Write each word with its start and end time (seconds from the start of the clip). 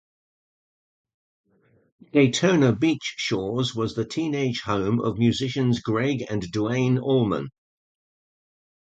Daytona 2.11 2.73
Beach 2.73 3.13
Shores 3.17 3.75
was 3.75 3.93
the 3.93 4.03
teenage 4.03 4.61
home 4.61 4.99
of 4.99 5.19
musicians 5.19 5.79
Gregg 5.79 6.25
and 6.27 6.41
Duane 6.51 6.97
Allman. 6.97 7.49